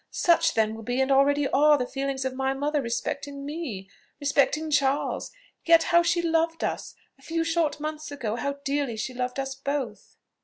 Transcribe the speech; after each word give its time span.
Such 0.09 0.55
then 0.55 0.73
will 0.73 0.81
be, 0.81 0.99
and 0.99 1.11
already 1.11 1.47
are, 1.49 1.77
the 1.77 1.85
feelings 1.85 2.25
of 2.25 2.33
my 2.33 2.55
mother 2.55 2.81
respecting 2.81 3.45
me, 3.45 3.87
respecting 4.19 4.71
Charles. 4.71 5.29
Yet, 5.63 5.83
how 5.83 6.01
she 6.01 6.23
loved 6.23 6.63
us! 6.63 6.95
A 7.19 7.21
few 7.21 7.43
short 7.43 7.79
months 7.79 8.09
ago, 8.11 8.35
how 8.35 8.53
dearly 8.65 8.97
she 8.97 9.13
loved 9.13 9.39
us 9.39 9.53
both!" 9.53 10.15